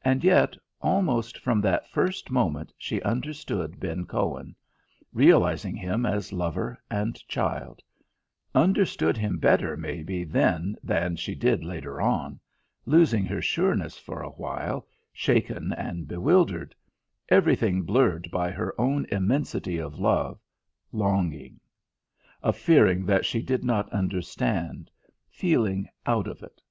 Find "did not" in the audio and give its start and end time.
23.42-23.92